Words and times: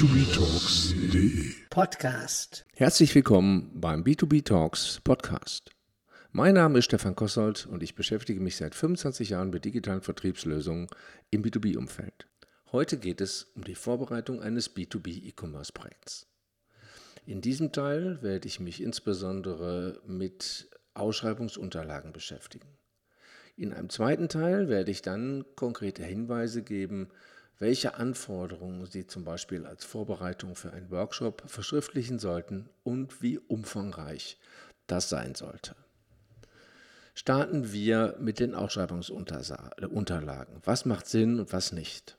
b2btalks.de 0.00 1.52
Podcast. 1.68 2.64
Herzlich 2.74 3.14
willkommen 3.14 3.70
beim 3.74 4.02
B2B 4.02 4.42
Talks 4.42 4.98
Podcast. 5.04 5.72
Mein 6.32 6.54
Name 6.54 6.78
ist 6.78 6.86
Stefan 6.86 7.14
Kossold 7.14 7.66
und 7.66 7.82
ich 7.82 7.96
beschäftige 7.96 8.40
mich 8.40 8.56
seit 8.56 8.74
25 8.74 9.28
Jahren 9.28 9.50
mit 9.50 9.66
digitalen 9.66 10.00
Vertriebslösungen 10.00 10.86
im 11.28 11.42
B2B-Umfeld. 11.42 12.26
Heute 12.72 12.96
geht 12.96 13.20
es 13.20 13.50
um 13.54 13.62
die 13.62 13.74
Vorbereitung 13.74 14.40
eines 14.40 14.74
B2B 14.74 15.22
E-Commerce-Projekts. 15.28 16.26
In 17.26 17.42
diesem 17.42 17.70
Teil 17.70 18.22
werde 18.22 18.48
ich 18.48 18.58
mich 18.58 18.82
insbesondere 18.82 20.00
mit 20.06 20.70
Ausschreibungsunterlagen 20.94 22.14
beschäftigen. 22.14 22.68
In 23.54 23.74
einem 23.74 23.90
zweiten 23.90 24.30
Teil 24.30 24.70
werde 24.70 24.92
ich 24.92 25.02
dann 25.02 25.44
konkrete 25.56 26.02
Hinweise 26.02 26.62
geben, 26.62 27.10
welche 27.60 27.94
Anforderungen 27.94 28.86
Sie 28.86 29.06
zum 29.06 29.24
Beispiel 29.24 29.64
als 29.66 29.84
Vorbereitung 29.84 30.56
für 30.56 30.72
einen 30.72 30.90
Workshop 30.90 31.44
verschriftlichen 31.46 32.18
sollten 32.18 32.68
und 32.82 33.22
wie 33.22 33.38
umfangreich 33.38 34.36
das 34.86 35.10
sein 35.10 35.36
sollte. 35.36 35.76
Starten 37.14 37.70
wir 37.70 38.16
mit 38.18 38.40
den 38.40 38.54
Ausschreibungsunterlagen. 38.54 40.62
Was 40.64 40.86
macht 40.86 41.06
Sinn 41.06 41.38
und 41.38 41.52
was 41.52 41.72
nicht? 41.72 42.16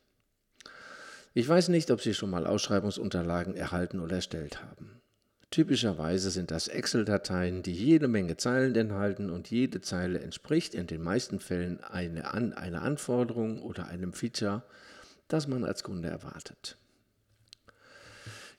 Ich 1.34 1.50
weiß 1.50 1.70
nicht, 1.70 1.90
ob 1.90 2.02
Sie 2.02 2.14
schon 2.14 2.30
mal 2.30 2.46
Ausschreibungsunterlagen 2.46 3.56
erhalten 3.56 4.00
oder 4.00 4.18
erstellt 4.18 4.62
haben. 4.62 5.02
Typischerweise 5.50 6.30
sind 6.30 6.52
das 6.52 6.68
Excel-Dateien, 6.68 7.64
die 7.64 7.74
jede 7.74 8.08
Menge 8.08 8.38
Zeilen 8.38 8.76
enthalten 8.76 9.32
und 9.32 9.50
jede 9.50 9.82
Zeile 9.82 10.20
entspricht 10.20 10.76
in 10.76 10.86
den 10.88 11.02
meisten 11.02 11.40
Fällen 11.40 11.84
eine, 11.84 12.32
einer 12.32 12.84
Anforderung 12.84 13.64
oder 13.64 13.88
einem 13.88 14.14
Feature, 14.14 14.64
das 15.34 15.48
man 15.48 15.64
als 15.64 15.84
Kunde 15.84 16.10
erwartet. 16.10 16.78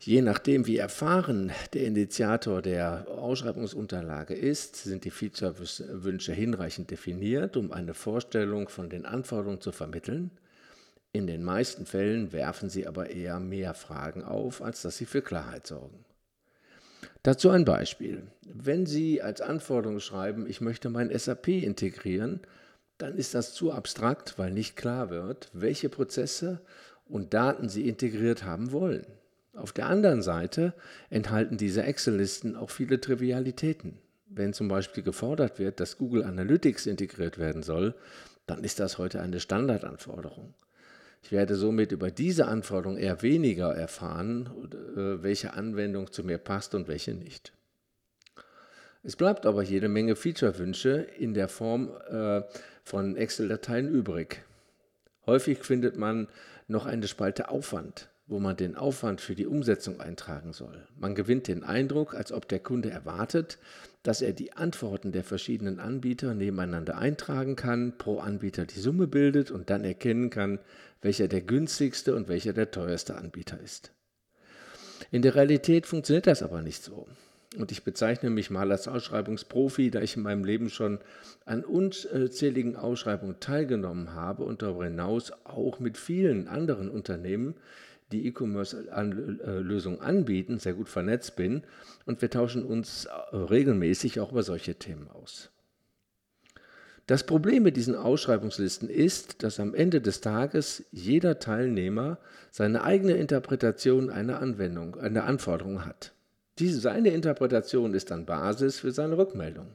Je 0.00 0.20
nachdem, 0.20 0.66
wie 0.66 0.78
erfahren 0.78 1.52
der 1.74 1.84
Initiator 1.84 2.60
der 2.60 3.06
Ausschreibungsunterlage 3.08 4.34
ist, 4.34 4.74
sind 4.76 5.04
die 5.04 5.10
Feature-Wünsche 5.10 6.32
hinreichend 6.32 6.90
definiert, 6.90 7.56
um 7.56 7.70
eine 7.70 7.94
Vorstellung 7.94 8.68
von 8.68 8.90
den 8.90 9.06
Anforderungen 9.06 9.60
zu 9.60 9.70
vermitteln. 9.70 10.32
In 11.12 11.28
den 11.28 11.44
meisten 11.44 11.86
Fällen 11.86 12.32
werfen 12.32 12.68
sie 12.68 12.88
aber 12.88 13.10
eher 13.10 13.38
mehr 13.38 13.74
Fragen 13.74 14.24
auf, 14.24 14.60
als 14.60 14.82
dass 14.82 14.96
sie 14.96 15.06
für 15.06 15.22
Klarheit 15.22 15.68
sorgen. 15.68 16.04
Dazu 17.22 17.50
ein 17.50 17.64
Beispiel. 17.64 18.24
Wenn 18.42 18.86
Sie 18.86 19.22
als 19.22 19.40
Anforderung 19.40 20.00
schreiben, 20.00 20.48
ich 20.48 20.60
möchte 20.60 20.90
mein 20.90 21.16
SAP 21.16 21.48
integrieren, 21.48 22.40
dann 23.02 23.16
ist 23.16 23.34
das 23.34 23.52
zu 23.52 23.72
abstrakt, 23.72 24.38
weil 24.38 24.52
nicht 24.52 24.76
klar 24.76 25.10
wird, 25.10 25.50
welche 25.52 25.88
Prozesse 25.88 26.60
und 27.04 27.34
Daten 27.34 27.68
Sie 27.68 27.88
integriert 27.88 28.44
haben 28.44 28.70
wollen. 28.70 29.04
Auf 29.54 29.72
der 29.72 29.88
anderen 29.88 30.22
Seite 30.22 30.72
enthalten 31.10 31.56
diese 31.56 31.82
Excel-Listen 31.82 32.54
auch 32.54 32.70
viele 32.70 33.00
Trivialitäten. 33.00 33.98
Wenn 34.26 34.52
zum 34.52 34.68
Beispiel 34.68 35.02
gefordert 35.02 35.58
wird, 35.58 35.80
dass 35.80 35.98
Google 35.98 36.22
Analytics 36.22 36.86
integriert 36.86 37.38
werden 37.38 37.64
soll, 37.64 37.96
dann 38.46 38.62
ist 38.62 38.78
das 38.78 38.98
heute 38.98 39.20
eine 39.20 39.40
Standardanforderung. 39.40 40.54
Ich 41.24 41.32
werde 41.32 41.56
somit 41.56 41.90
über 41.90 42.12
diese 42.12 42.46
Anforderung 42.46 42.96
eher 42.96 43.20
weniger 43.22 43.74
erfahren, 43.74 44.48
äh, 44.96 45.22
welche 45.24 45.54
Anwendung 45.54 46.12
zu 46.12 46.22
mir 46.22 46.38
passt 46.38 46.76
und 46.76 46.86
welche 46.86 47.14
nicht. 47.14 47.52
Es 49.04 49.16
bleibt 49.16 49.46
aber 49.46 49.62
jede 49.62 49.88
Menge 49.88 50.14
Feature-Wünsche 50.14 51.06
in 51.18 51.34
der 51.34 51.48
Form 51.48 51.90
äh, 52.08 52.42
von 52.84 53.16
Excel-Dateien 53.16 53.88
übrig. 53.88 54.44
Häufig 55.26 55.64
findet 55.64 55.96
man 55.96 56.28
noch 56.68 56.86
eine 56.86 57.08
Spalte 57.08 57.48
Aufwand, 57.48 58.08
wo 58.28 58.38
man 58.38 58.56
den 58.56 58.76
Aufwand 58.76 59.20
für 59.20 59.34
die 59.34 59.46
Umsetzung 59.46 60.00
eintragen 60.00 60.52
soll. 60.52 60.86
Man 60.96 61.16
gewinnt 61.16 61.48
den 61.48 61.64
Eindruck, 61.64 62.14
als 62.14 62.30
ob 62.30 62.48
der 62.48 62.60
Kunde 62.60 62.90
erwartet, 62.90 63.58
dass 64.04 64.22
er 64.22 64.32
die 64.32 64.52
Antworten 64.52 65.10
der 65.10 65.24
verschiedenen 65.24 65.80
Anbieter 65.80 66.34
nebeneinander 66.34 66.96
eintragen 66.96 67.56
kann, 67.56 67.98
pro 67.98 68.20
Anbieter 68.20 68.66
die 68.66 68.80
Summe 68.80 69.08
bildet 69.08 69.50
und 69.50 69.68
dann 69.68 69.84
erkennen 69.84 70.30
kann, 70.30 70.60
welcher 71.00 71.26
der 71.26 71.40
günstigste 71.40 72.14
und 72.14 72.28
welcher 72.28 72.52
der 72.52 72.70
teuerste 72.70 73.16
Anbieter 73.16 73.58
ist. 73.60 73.92
In 75.10 75.22
der 75.22 75.34
Realität 75.34 75.86
funktioniert 75.86 76.28
das 76.28 76.42
aber 76.44 76.62
nicht 76.62 76.84
so. 76.84 77.08
Und 77.58 77.70
ich 77.70 77.84
bezeichne 77.84 78.30
mich 78.30 78.50
mal 78.50 78.70
als 78.70 78.88
Ausschreibungsprofi, 78.88 79.90
da 79.90 80.00
ich 80.00 80.16
in 80.16 80.22
meinem 80.22 80.44
Leben 80.44 80.70
schon 80.70 81.00
an 81.44 81.64
unzähligen 81.64 82.76
Ausschreibungen 82.76 83.40
teilgenommen 83.40 84.14
habe 84.14 84.44
und 84.44 84.62
darüber 84.62 84.84
hinaus 84.84 85.32
auch 85.44 85.78
mit 85.78 85.98
vielen 85.98 86.48
anderen 86.48 86.88
Unternehmen, 86.88 87.54
die 88.10 88.26
E-Commerce-Lösungen 88.26 90.00
anbieten, 90.00 90.58
sehr 90.58 90.74
gut 90.74 90.88
vernetzt 90.88 91.36
bin. 91.36 91.62
Und 92.06 92.22
wir 92.22 92.30
tauschen 92.30 92.64
uns 92.64 93.06
regelmäßig 93.32 94.20
auch 94.20 94.32
über 94.32 94.42
solche 94.42 94.76
Themen 94.76 95.08
aus. 95.10 95.50
Das 97.06 97.26
Problem 97.26 97.64
mit 97.64 97.76
diesen 97.76 97.96
Ausschreibungslisten 97.96 98.88
ist, 98.88 99.42
dass 99.42 99.60
am 99.60 99.74
Ende 99.74 100.00
des 100.00 100.20
Tages 100.20 100.84
jeder 100.92 101.38
Teilnehmer 101.38 102.18
seine 102.50 102.84
eigene 102.84 103.14
Interpretation 103.14 104.08
einer 104.08 104.40
Anwendung, 104.40 104.96
einer 104.96 105.24
Anforderung 105.24 105.84
hat. 105.84 106.12
Diese, 106.58 106.80
seine 106.80 107.10
Interpretation 107.10 107.94
ist 107.94 108.10
dann 108.10 108.26
Basis 108.26 108.80
für 108.80 108.92
seine 108.92 109.16
Rückmeldung. 109.16 109.68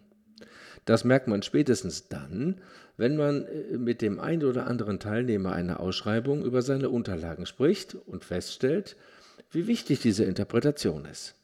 Das 0.85 1.03
merkt 1.03 1.27
man 1.27 1.41
spätestens 1.41 2.07
dann, 2.07 2.61
wenn 2.95 3.17
man 3.17 3.45
äh, 3.45 3.77
mit 3.77 4.01
dem 4.01 4.19
einen 4.19 4.43
oder 4.43 4.67
anderen 4.67 4.99
Teilnehmer 4.99 5.51
einer 5.51 5.79
Ausschreibung 5.79 6.43
über 6.43 6.61
seine 6.61 6.89
Unterlagen 6.89 7.45
spricht 7.45 7.95
und 7.95 8.23
feststellt, 8.23 8.95
wie 9.51 9.67
wichtig 9.67 10.01
diese 10.01 10.23
Interpretation 10.23 11.05
ist. 11.05 11.35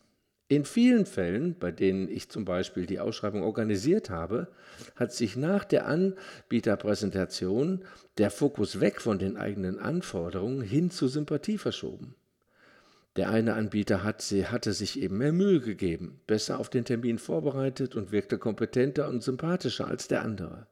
In 0.49 0.65
vielen 0.65 1.05
Fällen, 1.05 1.55
bei 1.57 1.71
denen 1.71 2.09
ich 2.09 2.29
zum 2.29 2.45
Beispiel 2.45 2.85
die 2.85 2.99
Ausschreibung 2.99 3.43
organisiert 3.43 4.09
habe, 4.09 4.49
hat 4.95 5.11
sich 5.11 5.35
nach 5.35 5.63
der 5.63 5.87
Anbieterpräsentation 5.87 7.83
der 8.17 8.29
Fokus 8.29 8.79
weg 8.79 9.01
von 9.01 9.19
den 9.19 9.35
eigenen 9.35 9.79
Anforderungen 9.79 10.61
hin 10.61 10.91
zur 10.91 11.09
Sympathie 11.09 11.57
verschoben. 11.57 12.15
Der 13.15 13.29
eine 13.29 13.53
Anbieter 13.53 14.03
hat, 14.03 14.21
hatte 14.23 14.73
sich 14.73 14.99
eben 14.99 15.19
mehr 15.19 15.33
Mühe 15.33 15.59
gegeben, 15.59 16.19
besser 16.25 16.59
auf 16.59 16.69
den 16.69 16.83
Termin 16.83 17.19
vorbereitet 17.19 17.95
und 17.95 18.11
wirkte 18.11 18.39
kompetenter 18.39 19.07
und 19.07 19.21
sympathischer 19.21 19.87
als 19.87 20.07
der 20.07 20.23
andere. 20.23 20.67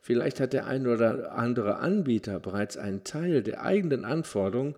Vielleicht 0.00 0.40
hat 0.40 0.52
der 0.52 0.66
ein 0.66 0.86
oder 0.86 1.32
andere 1.32 1.78
Anbieter 1.78 2.40
bereits 2.40 2.76
einen 2.76 3.04
Teil 3.04 3.42
der 3.42 3.62
eigenen 3.62 4.04
Anforderungen 4.04 4.76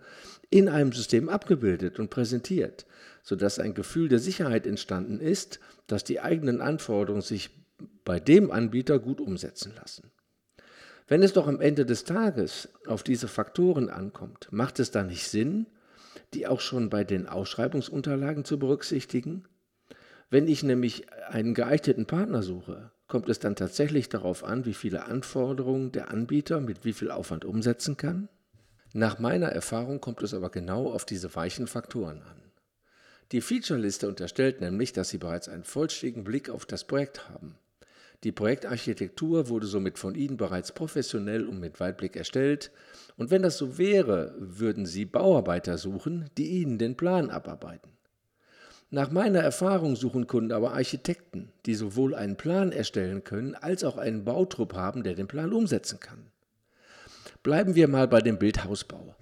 in 0.50 0.69
einem 0.69 0.92
System 0.92 1.28
abgebildet 1.28 1.98
und 1.98 2.10
präsentiert, 2.10 2.87
sodass 3.22 3.58
ein 3.58 3.75
Gefühl 3.75 4.08
der 4.08 4.19
Sicherheit 4.19 4.66
entstanden 4.66 5.20
ist, 5.20 5.60
dass 5.87 6.03
die 6.03 6.20
eigenen 6.20 6.60
Anforderungen 6.60 7.22
sich 7.22 7.50
bei 8.04 8.19
dem 8.19 8.50
Anbieter 8.50 8.98
gut 8.98 9.20
umsetzen 9.20 9.72
lassen. 9.76 10.10
Wenn 11.06 11.22
es 11.22 11.32
doch 11.32 11.47
am 11.47 11.60
Ende 11.60 11.87
des 11.87 12.04
Tages 12.04 12.69
auf 12.87 13.03
diese 13.03 13.28
Faktoren 13.28 13.88
ankommt, 13.88 14.48
macht 14.50 14.81
es 14.81 14.91
dann 14.91 15.06
nicht 15.06 15.28
Sinn, 15.28 15.66
die 16.34 16.47
auch 16.47 16.61
schon 16.61 16.91
bei 16.91 17.05
den 17.05 17.27
Ausschreibungsunterlagen 17.27 18.44
zu 18.44 18.59
berücksichtigen? 18.59 19.44
Wenn 20.31 20.47
ich 20.47 20.62
nämlich 20.62 21.06
einen 21.28 21.55
geeigneten 21.55 22.06
Partner 22.06 22.43
suche, 22.43 22.91
kommt 23.06 23.28
es 23.28 23.39
dann 23.39 23.56
tatsächlich 23.56 24.09
darauf 24.09 24.44
an, 24.44 24.67
wie 24.67 24.75
viele 24.75 25.06
Anforderungen 25.06 25.93
der 25.93 26.11
Anbieter 26.11 26.61
mit 26.61 26.84
wie 26.84 26.93
viel 26.93 27.11
Aufwand 27.11 27.44
umsetzen 27.44 27.97
kann? 27.97 28.28
Nach 28.93 29.19
meiner 29.19 29.49
Erfahrung 29.49 30.00
kommt 30.00 30.22
es 30.22 30.34
aber 30.34 30.50
genau 30.50 30.91
auf 30.91 31.05
diese 31.05 31.34
weichen 31.34 31.67
Faktoren 31.67 32.22
an. 32.22 32.43
Die 33.33 33.43
Featureliste 33.43 34.09
unterstellt 34.09 34.61
nämlich, 34.61 34.93
dass 34.93 35.11
Sie 35.11 35.19
bereits 35.19 35.49
einen 35.49 35.65
vollständigen 35.65 36.25
Blick 36.25 36.49
auf 36.49 36.65
das 36.65 36.84
Projekt 36.84 37.28
haben. 37.28 37.56
Die 38.25 38.33
Projektarchitektur 38.33 39.49
wurde 39.49 39.67
somit 39.67 39.99
von 39.99 40.17
Ihnen 40.17 40.37
bereits 40.37 40.73
professionell 40.73 41.47
und 41.47 41.61
mit 41.61 41.79
Weitblick 41.79 42.17
erstellt, 42.17 42.73
und 43.17 43.31
wenn 43.31 43.43
das 43.43 43.59
so 43.59 43.79
wäre, 43.79 44.34
würden 44.39 44.87
Sie 44.87 45.05
Bauarbeiter 45.05 45.79
suchen, 45.79 46.29
die 46.37 46.49
Ihnen 46.61 46.79
den 46.79 46.97
Plan 46.97 47.31
abarbeiten. 47.31 47.93
Nach 48.91 49.11
meiner 49.11 49.41
Erfahrung 49.41 49.97
suchen 49.97 50.26
Kunden 50.26 50.50
aber 50.50 50.73
Architekten, 50.73 51.53
die 51.67 51.75
sowohl 51.75 52.15
einen 52.15 52.37
Plan 52.37 52.73
erstellen 52.73 53.23
können, 53.23 53.55
als 53.55 53.85
auch 53.85 53.99
einen 53.99 54.25
Bautrupp 54.25 54.75
haben, 54.75 55.03
der 55.03 55.14
den 55.14 55.29
Plan 55.29 55.53
umsetzen 55.53 56.00
kann. 56.00 56.31
Bleiben 57.43 57.75
wir 57.75 57.87
mal 57.87 58.09
bei 58.09 58.21
dem 58.21 58.38
Bildhausbau. 58.38 59.14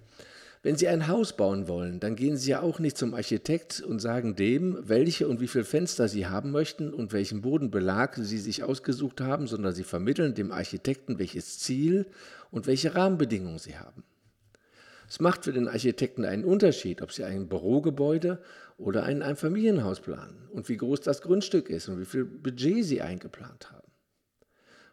Wenn 0.67 0.75
Sie 0.75 0.89
ein 0.89 1.07
Haus 1.07 1.37
bauen 1.37 1.69
wollen, 1.69 2.01
dann 2.01 2.17
gehen 2.17 2.37
Sie 2.37 2.51
ja 2.51 2.61
auch 2.61 2.81
nicht 2.81 2.99
zum 2.99 3.15
Architekt 3.15 3.81
und 3.83 4.01
sagen 4.01 4.35
dem, 4.35 4.77
welche 4.83 5.29
und 5.29 5.41
wie 5.41 5.47
viele 5.47 5.63
Fenster 5.63 6.09
Sie 6.09 6.27
haben 6.27 6.51
möchten 6.51 6.93
und 6.93 7.13
welchen 7.13 7.41
Bodenbelag 7.41 8.17
Sie 8.17 8.39
sich 8.39 8.65
ausgesucht 8.65 9.21
haben, 9.21 9.47
sondern 9.47 9.75
Sie 9.75 9.85
vermitteln 9.85 10.35
dem 10.35 10.51
Architekten, 10.51 11.21
welches 11.21 11.61
Ziel 11.61 12.07
und 12.51 12.67
welche 12.67 12.97
Rahmenbedingungen 12.97 13.61
Sie 13.61 13.79
haben. 13.79 14.03
Es 15.09 15.21
macht 15.21 15.45
für 15.45 15.53
den 15.53 15.69
Architekten 15.69 16.25
einen 16.25 16.43
Unterschied, 16.43 17.01
ob 17.01 17.13
Sie 17.13 17.23
ein 17.23 17.47
Bürogebäude 17.47 18.43
oder 18.77 19.05
ein 19.05 19.23
Einfamilienhaus 19.23 20.01
planen 20.01 20.49
und 20.51 20.69
wie 20.69 20.79
groß 20.79 21.01
das 21.01 21.23
Grundstück 21.23 21.71
ist 21.71 21.89
und 21.89 22.01
wie 22.01 22.07
viel 22.07 22.25
Budget 22.25 22.85
Sie 22.85 23.01
eingeplant 23.01 23.71
haben. 23.71 23.86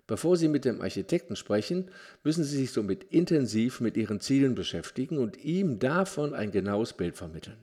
Bevor 0.05 0.35
Sie 0.35 0.49
mit 0.49 0.65
dem 0.65 0.81
Architekten 0.81 1.35
sprechen, 1.35 1.89
müssen 2.23 2.43
Sie 2.43 2.57
sich 2.57 2.71
somit 2.71 3.05
intensiv 3.05 3.79
mit 3.79 3.95
Ihren 3.95 4.19
Zielen 4.19 4.53
beschäftigen 4.53 5.17
und 5.17 5.43
ihm 5.43 5.79
davon 5.79 6.33
ein 6.33 6.51
genaues 6.51 6.93
Bild 6.93 7.15
vermitteln. 7.15 7.57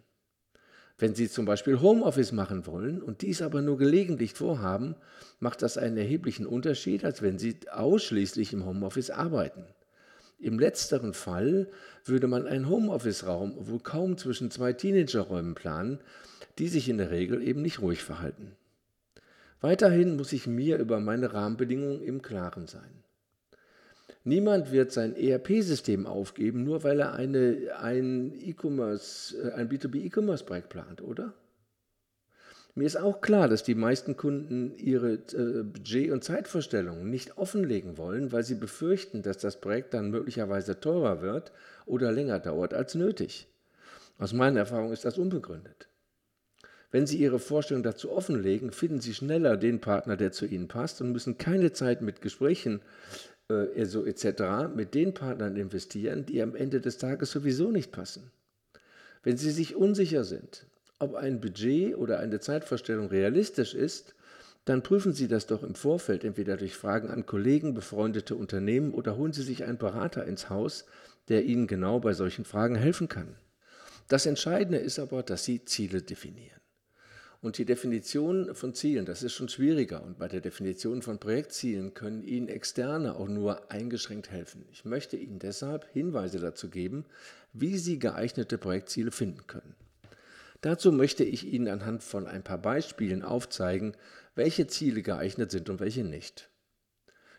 Wenn 0.96 1.14
Sie 1.14 1.30
zum 1.30 1.44
Beispiel 1.44 1.80
Homeoffice 1.80 2.32
machen 2.32 2.66
wollen 2.66 3.02
und 3.02 3.22
dies 3.22 3.40
aber 3.42 3.62
nur 3.62 3.78
gelegentlich 3.78 4.34
vorhaben, 4.34 4.96
macht 5.38 5.62
das 5.62 5.78
einen 5.78 5.96
erheblichen 5.96 6.46
Unterschied, 6.46 7.04
als 7.04 7.22
wenn 7.22 7.38
Sie 7.38 7.56
ausschließlich 7.70 8.52
im 8.52 8.66
Homeoffice 8.66 9.10
arbeiten. 9.10 9.64
Im 10.38 10.58
letzteren 10.58 11.12
Fall 11.12 11.68
würde 12.04 12.26
man 12.26 12.46
einen 12.46 12.68
Homeoffice-Raum 12.68 13.54
wohl 13.68 13.80
kaum 13.80 14.16
zwischen 14.16 14.50
zwei 14.50 14.72
Teenagerräumen 14.72 15.54
planen, 15.54 16.00
die 16.58 16.68
sich 16.68 16.88
in 16.88 16.96
der 16.96 17.10
Regel 17.10 17.42
eben 17.46 17.60
nicht 17.60 17.80
ruhig 17.80 18.02
verhalten. 18.02 18.52
Weiterhin 19.60 20.16
muss 20.16 20.32
ich 20.32 20.46
mir 20.46 20.78
über 20.78 21.00
meine 21.00 21.32
Rahmenbedingungen 21.32 22.02
im 22.02 22.22
Klaren 22.22 22.66
sein. 22.66 23.04
Niemand 24.24 24.70
wird 24.70 24.92
sein 24.92 25.16
ERP-System 25.16 26.06
aufgeben, 26.06 26.64
nur 26.64 26.84
weil 26.84 27.00
er 27.00 27.14
eine, 27.14 27.76
ein 27.78 28.32
äh, 28.34 29.50
ein 29.52 29.68
B2B-E-Commerce-Projekt 29.68 30.68
plant, 30.68 31.02
oder? 31.02 31.34
Mir 32.74 32.86
ist 32.86 32.96
auch 32.96 33.20
klar, 33.20 33.48
dass 33.48 33.64
die 33.64 33.74
meisten 33.74 34.16
Kunden 34.16 34.76
ihre 34.76 35.14
äh, 35.14 35.62
Budget- 35.62 36.12
und 36.12 36.24
Zeitvorstellungen 36.24 37.10
nicht 37.10 37.36
offenlegen 37.36 37.98
wollen, 37.98 38.32
weil 38.32 38.44
sie 38.44 38.54
befürchten, 38.54 39.22
dass 39.22 39.38
das 39.38 39.60
Projekt 39.60 39.92
dann 39.92 40.10
möglicherweise 40.10 40.80
teurer 40.80 41.20
wird 41.20 41.52
oder 41.84 42.12
länger 42.12 42.38
dauert 42.38 42.72
als 42.72 42.94
nötig. 42.94 43.48
Aus 44.18 44.32
meiner 44.32 44.60
Erfahrung 44.60 44.92
ist 44.92 45.04
das 45.04 45.18
unbegründet. 45.18 45.89
Wenn 46.90 47.06
Sie 47.06 47.18
Ihre 47.18 47.38
Vorstellung 47.38 47.82
dazu 47.82 48.10
offenlegen, 48.10 48.72
finden 48.72 49.00
Sie 49.00 49.14
schneller 49.14 49.56
den 49.56 49.80
Partner, 49.80 50.16
der 50.16 50.32
zu 50.32 50.46
Ihnen 50.46 50.68
passt 50.68 51.00
und 51.00 51.12
müssen 51.12 51.38
keine 51.38 51.72
Zeit 51.72 52.02
mit 52.02 52.20
Gesprächen 52.20 52.80
äh, 53.48 53.84
so 53.84 54.04
etc. 54.04 54.72
mit 54.74 54.94
den 54.94 55.14
Partnern 55.14 55.56
investieren, 55.56 56.26
die 56.26 56.42
am 56.42 56.54
Ende 56.54 56.80
des 56.80 56.98
Tages 56.98 57.30
sowieso 57.30 57.70
nicht 57.70 57.92
passen. 57.92 58.30
Wenn 59.22 59.36
Sie 59.36 59.50
sich 59.50 59.76
unsicher 59.76 60.24
sind, 60.24 60.66
ob 60.98 61.14
ein 61.14 61.40
Budget 61.40 61.96
oder 61.96 62.18
eine 62.18 62.40
Zeitvorstellung 62.40 63.08
realistisch 63.08 63.74
ist, 63.74 64.14
dann 64.64 64.82
prüfen 64.82 65.12
Sie 65.12 65.28
das 65.28 65.46
doch 65.46 65.62
im 65.62 65.74
Vorfeld, 65.74 66.24
entweder 66.24 66.56
durch 66.56 66.76
Fragen 66.76 67.08
an 67.08 67.26
Kollegen, 67.26 67.74
befreundete 67.74 68.34
Unternehmen 68.34 68.92
oder 68.92 69.16
holen 69.16 69.32
Sie 69.32 69.42
sich 69.42 69.64
einen 69.64 69.78
Berater 69.78 70.26
ins 70.26 70.50
Haus, 70.50 70.86
der 71.28 71.44
Ihnen 71.44 71.66
genau 71.66 72.00
bei 72.00 72.12
solchen 72.12 72.44
Fragen 72.44 72.74
helfen 72.74 73.08
kann. 73.08 73.36
Das 74.08 74.26
Entscheidende 74.26 74.78
ist 74.78 74.98
aber, 74.98 75.22
dass 75.22 75.44
Sie 75.44 75.64
Ziele 75.64 76.02
definieren. 76.02 76.59
Und 77.42 77.56
die 77.56 77.64
Definition 77.64 78.54
von 78.54 78.74
Zielen, 78.74 79.06
das 79.06 79.22
ist 79.22 79.32
schon 79.32 79.48
schwieriger. 79.48 80.02
Und 80.02 80.18
bei 80.18 80.28
der 80.28 80.42
Definition 80.42 81.00
von 81.00 81.18
Projektzielen 81.18 81.94
können 81.94 82.22
Ihnen 82.22 82.48
Externe 82.48 83.16
auch 83.16 83.28
nur 83.28 83.70
eingeschränkt 83.70 84.30
helfen. 84.30 84.66
Ich 84.70 84.84
möchte 84.84 85.16
Ihnen 85.16 85.38
deshalb 85.38 85.86
Hinweise 85.92 86.38
dazu 86.38 86.68
geben, 86.68 87.06
wie 87.54 87.78
Sie 87.78 87.98
geeignete 87.98 88.58
Projektziele 88.58 89.10
finden 89.10 89.46
können. 89.46 89.74
Dazu 90.60 90.92
möchte 90.92 91.24
ich 91.24 91.46
Ihnen 91.46 91.68
anhand 91.68 92.02
von 92.02 92.26
ein 92.26 92.44
paar 92.44 92.58
Beispielen 92.58 93.22
aufzeigen, 93.22 93.96
welche 94.34 94.66
Ziele 94.66 95.00
geeignet 95.00 95.50
sind 95.50 95.70
und 95.70 95.80
welche 95.80 96.04
nicht. 96.04 96.50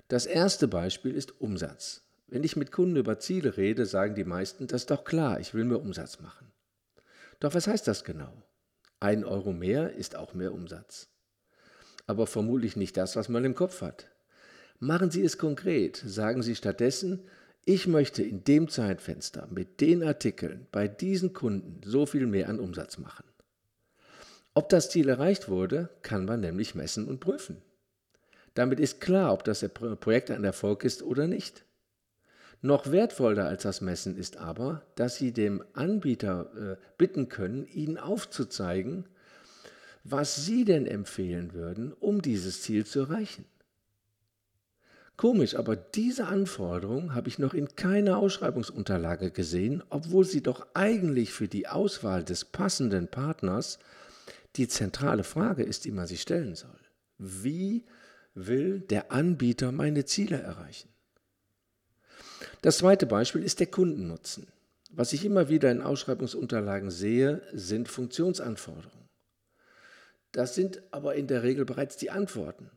Das 0.07 0.25
erste 0.25 0.67
Beispiel 0.67 1.13
ist 1.13 1.39
Umsatz. 1.39 2.01
Wenn 2.27 2.43
ich 2.43 2.55
mit 2.55 2.71
Kunden 2.71 2.95
über 2.95 3.19
Ziele 3.19 3.55
rede, 3.55 3.85
sagen 3.85 4.15
die 4.15 4.23
meisten, 4.23 4.65
das 4.65 4.81
ist 4.81 4.91
doch 4.91 5.03
klar, 5.03 5.39
ich 5.39 5.53
will 5.53 5.65
mehr 5.65 5.79
Umsatz 5.79 6.19
machen. 6.19 6.51
Doch 7.39 7.53
was 7.53 7.67
heißt 7.67 7.87
das 7.87 8.03
genau? 8.03 8.33
Ein 9.01 9.25
Euro 9.25 9.51
mehr 9.51 9.95
ist 9.95 10.15
auch 10.15 10.35
mehr 10.35 10.53
Umsatz. 10.53 11.09
Aber 12.05 12.27
vermutlich 12.27 12.75
nicht 12.75 12.95
das, 12.97 13.15
was 13.15 13.29
man 13.29 13.43
im 13.43 13.55
Kopf 13.55 13.81
hat. 13.81 14.07
Machen 14.79 15.09
Sie 15.09 15.23
es 15.23 15.39
konkret. 15.39 15.97
Sagen 16.05 16.43
Sie 16.43 16.55
stattdessen, 16.55 17.27
ich 17.65 17.87
möchte 17.87 18.21
in 18.21 18.43
dem 18.43 18.69
Zeitfenster 18.69 19.47
mit 19.49 19.81
den 19.81 20.03
Artikeln 20.03 20.67
bei 20.71 20.87
diesen 20.87 21.33
Kunden 21.33 21.81
so 21.83 22.05
viel 22.05 22.27
mehr 22.27 22.47
an 22.47 22.59
Umsatz 22.59 22.99
machen. 22.99 23.25
Ob 24.53 24.69
das 24.69 24.91
Ziel 24.91 25.09
erreicht 25.09 25.49
wurde, 25.49 25.89
kann 26.03 26.25
man 26.25 26.41
nämlich 26.41 26.75
messen 26.75 27.07
und 27.07 27.19
prüfen. 27.19 27.63
Damit 28.53 28.79
ist 28.79 29.01
klar, 29.01 29.33
ob 29.33 29.43
das 29.43 29.67
Projekt 29.69 30.29
ein 30.29 30.43
Erfolg 30.43 30.83
ist 30.83 31.01
oder 31.01 31.25
nicht. 31.25 31.65
Noch 32.61 32.91
wertvoller 32.91 33.47
als 33.47 33.63
das 33.63 33.81
Messen 33.81 34.15
ist 34.15 34.37
aber, 34.37 34.83
dass 34.95 35.15
Sie 35.15 35.31
dem 35.31 35.63
Anbieter 35.73 36.51
äh, 36.55 36.77
bitten 36.97 37.27
können, 37.27 37.65
Ihnen 37.65 37.97
aufzuzeigen, 37.97 39.05
was 40.03 40.45
Sie 40.45 40.63
denn 40.63 40.85
empfehlen 40.85 41.53
würden, 41.53 41.91
um 41.93 42.21
dieses 42.21 42.61
Ziel 42.61 42.85
zu 42.85 42.99
erreichen. 42.99 43.45
Komisch, 45.17 45.55
aber 45.55 45.75
diese 45.75 46.25
Anforderung 46.25 47.13
habe 47.13 47.27
ich 47.27 47.37
noch 47.37 47.53
in 47.53 47.75
keiner 47.75 48.17
Ausschreibungsunterlage 48.17 49.29
gesehen, 49.29 49.83
obwohl 49.89 50.25
sie 50.25 50.41
doch 50.41 50.65
eigentlich 50.73 51.31
für 51.31 51.47
die 51.47 51.67
Auswahl 51.67 52.23
des 52.23 52.45
passenden 52.45 53.07
Partners 53.07 53.77
die 54.55 54.67
zentrale 54.67 55.23
Frage 55.23 55.61
ist, 55.61 55.85
die 55.85 55.91
man 55.91 56.07
sich 56.07 56.21
stellen 56.21 56.55
soll. 56.55 56.79
Wie 57.19 57.85
will 58.33 58.79
der 58.79 59.11
Anbieter 59.11 59.71
meine 59.71 60.05
Ziele 60.05 60.41
erreichen? 60.41 60.90
Das 62.61 62.77
zweite 62.77 63.07
Beispiel 63.07 63.43
ist 63.43 63.59
der 63.59 63.67
Kundennutzen. 63.67 64.45
Was 64.91 65.13
ich 65.13 65.25
immer 65.25 65.49
wieder 65.49 65.71
in 65.71 65.81
Ausschreibungsunterlagen 65.81 66.91
sehe, 66.91 67.41
sind 67.53 67.87
Funktionsanforderungen. 67.87 69.09
Das 70.31 70.53
sind 70.53 70.83
aber 70.91 71.15
in 71.15 71.25
der 71.25 71.41
Regel 71.41 71.65
bereits 71.65 71.97
die 71.97 72.11
Antworten. 72.11 72.69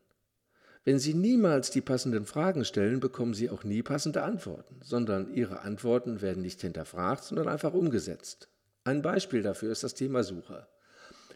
Wenn 0.84 0.98
Sie 0.98 1.12
niemals 1.12 1.70
die 1.70 1.82
passenden 1.82 2.24
Fragen 2.24 2.64
stellen, 2.64 2.98
bekommen 2.98 3.34
Sie 3.34 3.50
auch 3.50 3.62
nie 3.62 3.82
passende 3.82 4.22
Antworten, 4.22 4.80
sondern 4.82 5.34
Ihre 5.34 5.60
Antworten 5.60 6.22
werden 6.22 6.42
nicht 6.42 6.62
hinterfragt, 6.62 7.24
sondern 7.24 7.48
einfach 7.48 7.74
umgesetzt. 7.74 8.48
Ein 8.84 9.02
Beispiel 9.02 9.42
dafür 9.42 9.70
ist 9.70 9.82
das 9.82 9.94
Thema 9.94 10.24
Suche. 10.24 10.66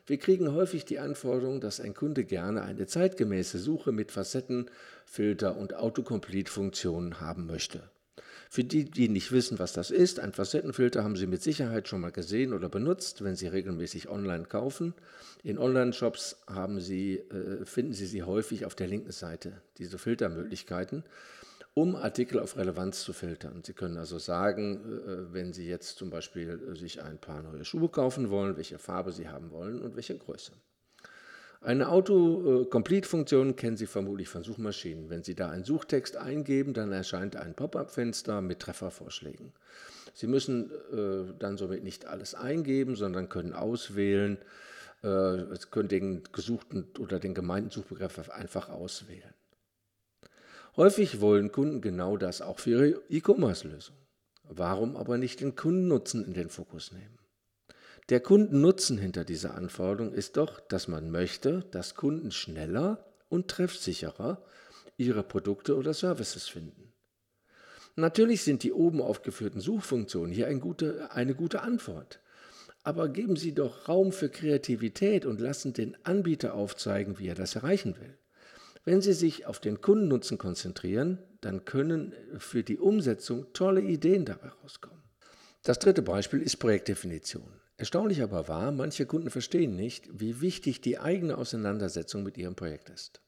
Wir 0.06 0.18
kriegen 0.18 0.54
häufig 0.54 0.86
die 0.86 0.98
Anforderung, 0.98 1.60
dass 1.60 1.80
ein 1.80 1.92
Kunde 1.92 2.24
gerne 2.24 2.62
eine 2.62 2.86
zeitgemäße 2.86 3.58
Suche 3.58 3.92
mit 3.92 4.10
Facetten, 4.10 4.70
Filter 5.04 5.58
und 5.58 5.74
Autocomplete-Funktionen 5.74 7.20
haben 7.20 7.46
möchte. 7.46 7.90
Für 8.50 8.64
die, 8.64 8.90
die 8.90 9.08
nicht 9.08 9.30
wissen, 9.30 9.58
was 9.58 9.74
das 9.74 9.90
ist, 9.90 10.20
ein 10.20 10.32
Facettenfilter 10.32 11.04
haben 11.04 11.16
Sie 11.16 11.26
mit 11.26 11.42
Sicherheit 11.42 11.86
schon 11.86 12.00
mal 12.00 12.12
gesehen 12.12 12.54
oder 12.54 12.70
benutzt, 12.70 13.22
wenn 13.22 13.36
Sie 13.36 13.46
regelmäßig 13.46 14.08
online 14.08 14.44
kaufen. 14.44 14.94
In 15.42 15.58
Online-Shops 15.58 16.44
äh, 16.48 17.64
finden 17.64 17.92
Sie 17.92 18.06
sie 18.06 18.22
häufig 18.22 18.64
auf 18.64 18.74
der 18.74 18.86
linken 18.86 19.12
Seite, 19.12 19.60
diese 19.76 19.98
Filtermöglichkeiten, 19.98 21.04
um 21.74 21.94
Artikel 21.94 22.40
auf 22.40 22.56
Relevanz 22.56 23.02
zu 23.02 23.12
filtern. 23.12 23.62
Sie 23.64 23.74
können 23.74 23.98
also 23.98 24.18
sagen, 24.18 24.80
äh, 25.06 25.32
wenn 25.34 25.52
Sie 25.52 25.68
jetzt 25.68 25.98
zum 25.98 26.08
Beispiel 26.08 26.74
sich 26.74 27.02
ein 27.02 27.18
paar 27.18 27.42
neue 27.42 27.66
Schuhe 27.66 27.90
kaufen 27.90 28.30
wollen, 28.30 28.56
welche 28.56 28.78
Farbe 28.78 29.12
Sie 29.12 29.28
haben 29.28 29.50
wollen 29.50 29.82
und 29.82 29.94
welche 29.94 30.16
Größe. 30.16 30.52
Eine 31.60 31.88
Auto-Complete-Funktion 31.88 33.56
kennen 33.56 33.76
Sie 33.76 33.86
vermutlich 33.86 34.28
von 34.28 34.44
Suchmaschinen. 34.44 35.10
Wenn 35.10 35.24
Sie 35.24 35.34
da 35.34 35.50
einen 35.50 35.64
Suchtext 35.64 36.16
eingeben, 36.16 36.72
dann 36.72 36.92
erscheint 36.92 37.34
ein 37.34 37.54
Pop-up-Fenster 37.54 38.40
mit 38.40 38.60
Treffervorschlägen. 38.60 39.52
Sie 40.14 40.28
müssen 40.28 40.70
äh, 40.92 41.34
dann 41.38 41.56
somit 41.56 41.82
nicht 41.82 42.06
alles 42.06 42.34
eingeben, 42.34 42.94
sondern 42.94 43.28
können 43.28 43.52
auswählen, 43.52 44.38
äh, 45.02 45.38
können 45.70 45.88
den 45.88 46.22
gesuchten 46.32 46.86
oder 46.98 47.18
den 47.18 47.34
gemeinten 47.34 47.70
Suchbegriff 47.70 48.30
einfach 48.30 48.68
auswählen. 48.68 49.34
Häufig 50.76 51.20
wollen 51.20 51.50
Kunden 51.50 51.80
genau 51.80 52.16
das 52.16 52.40
auch 52.40 52.60
für 52.60 52.70
ihre 52.70 53.02
E-Commerce-Lösung. 53.08 53.96
Warum 54.44 54.96
aber 54.96 55.18
nicht 55.18 55.40
den 55.40 55.56
Kundennutzen 55.56 56.24
in 56.24 56.34
den 56.34 56.50
Fokus 56.50 56.92
nehmen? 56.92 57.18
Der 58.08 58.20
Kundennutzen 58.20 58.96
hinter 58.96 59.24
dieser 59.24 59.54
Anforderung 59.54 60.14
ist 60.14 60.38
doch, 60.38 60.60
dass 60.60 60.88
man 60.88 61.10
möchte, 61.10 61.66
dass 61.72 61.94
Kunden 61.94 62.30
schneller 62.30 63.04
und 63.28 63.48
treffsicherer 63.48 64.42
ihre 64.96 65.22
Produkte 65.22 65.76
oder 65.76 65.92
Services 65.92 66.48
finden. 66.48 66.94
Natürlich 67.96 68.42
sind 68.42 68.62
die 68.62 68.72
oben 68.72 69.02
aufgeführten 69.02 69.60
Suchfunktionen 69.60 70.32
hier 70.32 70.46
eine 70.46 70.60
gute, 70.60 71.10
eine 71.12 71.34
gute 71.34 71.60
Antwort. 71.60 72.20
Aber 72.82 73.08
geben 73.08 73.36
Sie 73.36 73.54
doch 73.54 73.88
Raum 73.88 74.12
für 74.12 74.30
Kreativität 74.30 75.26
und 75.26 75.40
lassen 75.40 75.74
den 75.74 75.96
Anbieter 76.04 76.54
aufzeigen, 76.54 77.18
wie 77.18 77.28
er 77.28 77.34
das 77.34 77.56
erreichen 77.56 77.96
will. 78.00 78.16
Wenn 78.84 79.02
Sie 79.02 79.12
sich 79.12 79.44
auf 79.44 79.60
den 79.60 79.82
Kundennutzen 79.82 80.38
konzentrieren, 80.38 81.18
dann 81.42 81.66
können 81.66 82.14
für 82.38 82.62
die 82.62 82.78
Umsetzung 82.78 83.52
tolle 83.52 83.82
Ideen 83.82 84.24
dabei 84.24 84.48
rauskommen. 84.48 85.02
Das 85.62 85.78
dritte 85.78 86.00
Beispiel 86.02 86.40
ist 86.40 86.56
Projektdefinition. 86.56 87.52
Erstaunlich 87.78 88.22
aber 88.22 88.48
war, 88.48 88.72
manche 88.72 89.06
Kunden 89.06 89.30
verstehen 89.30 89.76
nicht, 89.76 90.08
wie 90.12 90.40
wichtig 90.40 90.80
die 90.80 90.98
eigene 90.98 91.38
Auseinandersetzung 91.38 92.24
mit 92.24 92.36
ihrem 92.36 92.56
Projekt 92.56 92.90
ist. 92.90 93.20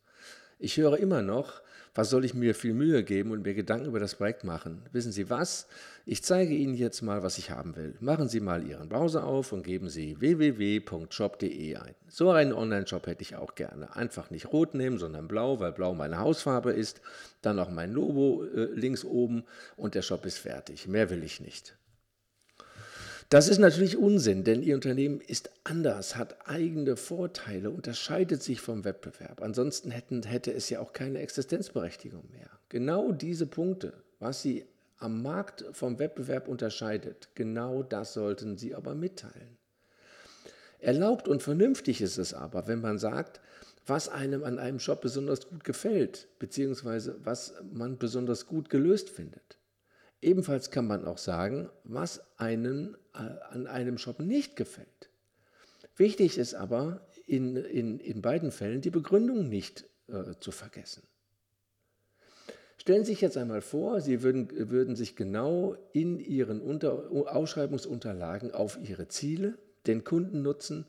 Ich 0.59 0.77
höre 0.77 0.99
immer 0.99 1.23
noch, 1.23 1.63
was 1.95 2.11
soll 2.11 2.25
ich 2.25 2.35
mir 2.35 2.57
viel 2.57 2.75
Mühe 2.75 3.05
geben 3.05 3.31
und 3.31 3.45
mir 3.45 3.55
Gedanken 3.55 3.87
über 3.87 4.01
das 4.01 4.17
Projekt 4.17 4.43
machen? 4.43 4.83
Wissen 4.91 5.13
Sie 5.13 5.31
was? 5.31 5.69
Ich 6.05 6.25
zeige 6.25 6.53
Ihnen 6.53 6.75
jetzt 6.75 7.01
mal, 7.01 7.23
was 7.23 7.39
ich 7.39 7.53
haben 7.53 7.77
will. 7.77 7.95
Machen 8.01 8.29
Sie 8.29 8.41
mal 8.41 8.67
Ihren 8.67 8.89
Browser 8.89 9.25
auf 9.25 9.53
und 9.53 9.63
geben 9.63 9.89
Sie 9.89 10.21
www.shop.de 10.21 11.77
ein. 11.77 11.95
So 12.09 12.31
einen 12.31 12.53
Online-Shop 12.53 13.07
hätte 13.07 13.23
ich 13.23 13.37
auch 13.37 13.55
gerne. 13.55 13.95
Einfach 13.95 14.31
nicht 14.31 14.53
rot 14.53 14.75
nehmen, 14.75 14.99
sondern 14.99 15.29
blau, 15.29 15.61
weil 15.61 15.73
blau 15.73 15.95
meine 15.95 16.19
Hausfarbe 16.19 16.73
ist. 16.73 17.01
Dann 17.41 17.61
auch 17.61 17.71
mein 17.71 17.93
Logo 17.93 18.45
äh, 18.45 18.65
links 18.75 19.05
oben 19.05 19.45
und 19.77 19.95
der 19.95 20.03
Shop 20.03 20.27
ist 20.27 20.39
fertig. 20.39 20.89
Mehr 20.89 21.09
will 21.09 21.23
ich 21.23 21.41
nicht. 21.41 21.77
Das 23.31 23.47
ist 23.47 23.59
natürlich 23.59 23.97
Unsinn, 23.97 24.43
denn 24.43 24.61
Ihr 24.61 24.75
Unternehmen 24.75 25.21
ist 25.21 25.51
anders, 25.63 26.17
hat 26.17 26.49
eigene 26.49 26.97
Vorteile, 26.97 27.71
unterscheidet 27.71 28.43
sich 28.43 28.61
vom 28.61 28.85
Wettbewerb. 28.85 29.41
Ansonsten 29.41 29.93
hätten, 29.93 30.25
hätte 30.25 30.53
es 30.53 30.69
ja 30.69 30.81
auch 30.81 30.93
keine 30.93 31.21
Existenzberechtigung 31.21 32.29
mehr. 32.33 32.51
Genau 32.71 33.13
diese 33.13 33.47
Punkte, 33.47 33.93
was 34.19 34.43
Sie 34.43 34.67
am 34.99 35.23
Markt 35.23 35.65
vom 35.71 36.01
Wettbewerb 36.01 36.49
unterscheidet, 36.49 37.29
genau 37.37 37.85
das 37.85 38.15
sollten 38.15 38.59
Sie 38.59 38.75
aber 38.75 38.97
mitteilen. 38.97 39.59
Erlaubt 40.81 41.29
und 41.29 41.41
vernünftig 41.41 42.01
ist 42.01 42.19
es 42.19 42.35
aber, 42.35 42.67
wenn 42.67 42.81
man 42.81 42.99
sagt, 42.99 43.41
was 43.87 44.09
einem 44.09 44.43
an 44.43 44.59
einem 44.59 44.81
Shop 44.81 45.01
besonders 45.03 45.49
gut 45.49 45.63
gefällt, 45.63 46.27
beziehungsweise 46.41 47.15
was 47.23 47.55
man 47.73 47.97
besonders 47.97 48.47
gut 48.47 48.71
gelöst 48.71 49.09
findet. 49.09 49.60
Ebenfalls 50.23 50.71
kann 50.71 50.87
man 50.87 51.07
auch 51.07 51.19
sagen, 51.19 51.71
was 51.85 52.21
einen 52.39 52.97
äh, 53.15 53.19
an 53.51 53.67
einem 53.67 53.97
Shop 53.99 54.21
nicht 54.21 54.57
gefällt. 54.57 55.11
Wichtig 55.97 56.39
ist 56.39 56.55
aber 56.55 57.07
in, 57.27 57.57
in, 57.57 58.01
in 58.01 58.23
beiden 58.23 58.53
Fällen 58.53 58.81
die 58.81 58.91
Begründung 58.91 59.49
nicht 59.49 59.87
äh, 60.09 60.35
zu 60.41 60.51
vergessen. 60.51 61.03
Stellen 62.77 63.05
Sie 63.05 63.13
sich 63.13 63.21
jetzt 63.21 63.37
einmal 63.37 63.61
vor, 63.61 64.01
Sie 64.01 64.23
würden, 64.23 64.71
würden 64.71 64.97
sich 64.97 65.15
genau 65.15 65.77
in 65.93 66.19
Ihren 66.19 66.63
Unter 66.63 67.11
Ausschreibungsunterlagen 67.11 68.53
auf 68.53 68.79
Ihre 68.83 69.09
Ziele, 69.09 69.59
den 69.87 70.03
Kundennutzen 70.03 70.87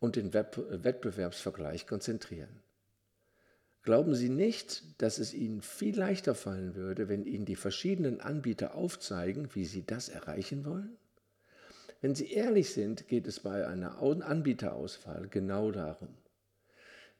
und 0.00 0.16
den 0.16 0.34
Web 0.34 0.60
Wettbewerbsvergleich 0.68 1.86
konzentrieren. 1.86 2.60
Glauben 3.82 4.14
Sie 4.14 4.28
nicht, 4.28 4.82
dass 5.00 5.18
es 5.18 5.32
Ihnen 5.32 5.62
viel 5.62 5.96
leichter 5.96 6.34
fallen 6.34 6.74
würde, 6.74 7.08
wenn 7.08 7.24
Ihnen 7.24 7.44
die 7.44 7.56
verschiedenen 7.56 8.20
Anbieter 8.20 8.74
aufzeigen, 8.74 9.48
wie 9.54 9.64
Sie 9.64 9.84
das 9.86 10.08
erreichen 10.08 10.64
wollen? 10.64 10.96
Wenn 12.00 12.14
Sie 12.14 12.30
ehrlich 12.32 12.72
sind, 12.72 13.08
geht 13.08 13.26
es 13.26 13.40
bei 13.40 13.66
einer 13.66 13.98
Anbieterauswahl 14.00 15.28
genau 15.28 15.72
darum. 15.72 16.08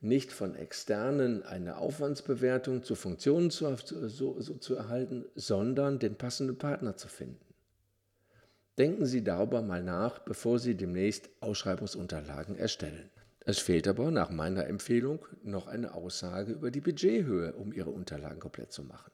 Nicht 0.00 0.30
von 0.30 0.54
externen 0.54 1.42
eine 1.42 1.78
Aufwandsbewertung 1.78 2.84
zu 2.84 2.94
Funktionen 2.94 3.50
zu, 3.50 3.76
so, 4.08 4.40
so 4.40 4.54
zu 4.54 4.76
erhalten, 4.76 5.24
sondern 5.34 5.98
den 5.98 6.14
passenden 6.14 6.56
Partner 6.56 6.96
zu 6.96 7.08
finden. 7.08 7.44
Denken 8.78 9.06
Sie 9.06 9.24
darüber 9.24 9.60
mal 9.60 9.82
nach, 9.82 10.20
bevor 10.20 10.60
Sie 10.60 10.76
demnächst 10.76 11.28
Ausschreibungsunterlagen 11.40 12.56
erstellen. 12.56 13.10
Es 13.48 13.60
fehlt 13.60 13.88
aber 13.88 14.10
nach 14.10 14.28
meiner 14.28 14.66
Empfehlung 14.66 15.24
noch 15.42 15.68
eine 15.68 15.94
Aussage 15.94 16.52
über 16.52 16.70
die 16.70 16.82
Budgethöhe, 16.82 17.54
um 17.54 17.72
Ihre 17.72 17.88
Unterlagen 17.88 18.40
komplett 18.40 18.72
zu 18.72 18.82
machen. 18.82 19.10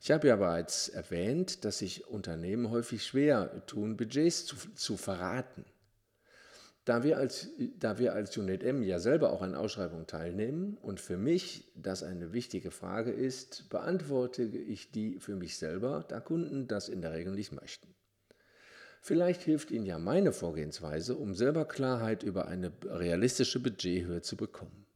Ich 0.00 0.12
habe 0.12 0.28
ja 0.28 0.36
bereits 0.36 0.88
erwähnt, 0.88 1.64
dass 1.64 1.78
sich 1.78 2.06
Unternehmen 2.06 2.70
häufig 2.70 3.04
schwer 3.04 3.66
tun, 3.66 3.96
Budgets 3.96 4.46
zu, 4.46 4.54
zu 4.76 4.96
verraten. 4.96 5.64
Da 6.84 7.02
wir, 7.02 7.18
als, 7.18 7.48
da 7.80 7.98
wir 7.98 8.12
als 8.12 8.36
Unit 8.36 8.62
M 8.62 8.84
ja 8.84 9.00
selber 9.00 9.32
auch 9.32 9.42
an 9.42 9.56
Ausschreibungen 9.56 10.06
teilnehmen 10.06 10.76
und 10.80 11.00
für 11.00 11.16
mich 11.16 11.72
das 11.74 12.04
eine 12.04 12.32
wichtige 12.32 12.70
Frage 12.70 13.10
ist, 13.10 13.68
beantworte 13.70 14.44
ich 14.44 14.92
die 14.92 15.18
für 15.18 15.34
mich 15.34 15.58
selber, 15.58 16.04
da 16.06 16.20
Kunden 16.20 16.68
das 16.68 16.88
in 16.88 17.02
der 17.02 17.12
Regel 17.12 17.34
nicht 17.34 17.50
möchten. 17.50 17.92
Vielleicht 19.00 19.42
hilft 19.42 19.70
Ihnen 19.70 19.86
ja 19.86 19.98
meine 19.98 20.32
Vorgehensweise, 20.32 21.16
um 21.16 21.34
selber 21.34 21.64
Klarheit 21.64 22.22
über 22.22 22.48
eine 22.48 22.72
realistische 22.84 23.60
Budgethöhe 23.60 24.22
zu 24.22 24.36
bekommen. 24.36 24.86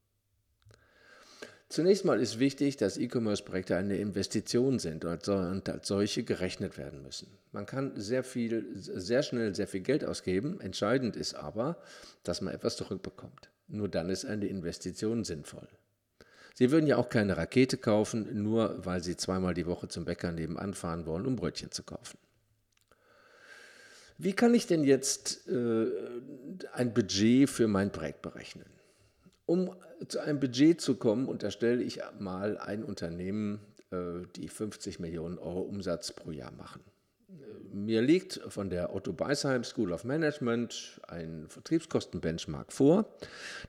Zunächst 1.72 2.04
mal 2.04 2.20
ist 2.20 2.38
wichtig, 2.38 2.76
dass 2.76 2.98
E-Commerce-Projekte 2.98 3.76
eine 3.76 3.96
Investition 3.96 4.78
sind 4.78 5.06
und 5.06 5.26
als 5.70 5.88
solche 5.88 6.22
gerechnet 6.22 6.76
werden 6.76 7.02
müssen. 7.02 7.28
Man 7.50 7.64
kann 7.64 7.98
sehr 7.98 8.24
viel, 8.24 8.66
sehr 8.74 9.22
schnell 9.22 9.54
sehr 9.54 9.66
viel 9.66 9.80
Geld 9.80 10.04
ausgeben. 10.04 10.60
Entscheidend 10.60 11.16
ist 11.16 11.32
aber, 11.32 11.78
dass 12.24 12.42
man 12.42 12.52
etwas 12.52 12.76
zurückbekommt. 12.76 13.48
Nur 13.68 13.88
dann 13.88 14.10
ist 14.10 14.26
eine 14.26 14.48
Investition 14.48 15.24
sinnvoll. 15.24 15.66
Sie 16.54 16.70
würden 16.70 16.86
ja 16.86 16.98
auch 16.98 17.08
keine 17.08 17.38
Rakete 17.38 17.78
kaufen, 17.78 18.42
nur 18.42 18.84
weil 18.84 19.02
Sie 19.02 19.16
zweimal 19.16 19.54
die 19.54 19.66
Woche 19.66 19.88
zum 19.88 20.04
Bäcker 20.04 20.30
nebenan 20.30 20.74
fahren 20.74 21.06
wollen, 21.06 21.24
um 21.24 21.36
Brötchen 21.36 21.70
zu 21.70 21.84
kaufen. 21.84 22.18
Wie 24.22 24.34
kann 24.34 24.54
ich 24.54 24.68
denn 24.68 24.84
jetzt 24.84 25.48
äh, 25.48 25.86
ein 26.74 26.94
Budget 26.94 27.50
für 27.50 27.66
mein 27.66 27.90
Projekt 27.90 28.22
berechnen? 28.22 28.66
Um 29.46 29.74
zu 30.06 30.20
einem 30.20 30.38
Budget 30.38 30.80
zu 30.80 30.94
kommen, 30.94 31.26
unterstelle 31.26 31.82
ich 31.82 31.98
mal 32.20 32.56
ein 32.56 32.84
Unternehmen, 32.84 33.58
äh, 33.90 34.22
die 34.36 34.46
50 34.46 35.00
Millionen 35.00 35.38
Euro 35.38 35.62
Umsatz 35.62 36.12
pro 36.12 36.30
Jahr 36.30 36.52
machen. 36.52 36.82
Mir 37.72 38.00
liegt 38.00 38.40
von 38.48 38.70
der 38.70 38.94
Otto 38.94 39.12
Beisheim 39.12 39.64
School 39.64 39.92
of 39.92 40.04
Management 40.04 41.00
ein 41.08 41.46
Vertriebskostenbenchmark 41.48 42.72
vor. 42.72 43.06